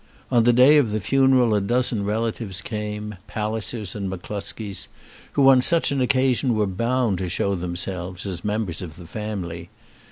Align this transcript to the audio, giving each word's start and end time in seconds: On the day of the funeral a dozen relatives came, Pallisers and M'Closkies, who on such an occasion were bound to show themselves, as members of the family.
On 0.31 0.41
the 0.45 0.51
day 0.51 0.77
of 0.77 0.89
the 0.91 0.99
funeral 0.99 1.53
a 1.53 1.61
dozen 1.61 2.03
relatives 2.05 2.59
came, 2.59 3.17
Pallisers 3.27 3.93
and 3.93 4.09
M'Closkies, 4.09 4.87
who 5.33 5.47
on 5.47 5.61
such 5.61 5.91
an 5.91 6.01
occasion 6.01 6.55
were 6.55 6.65
bound 6.65 7.19
to 7.19 7.29
show 7.29 7.53
themselves, 7.53 8.25
as 8.25 8.43
members 8.43 8.81
of 8.81 8.95
the 8.95 9.05
family. 9.05 9.69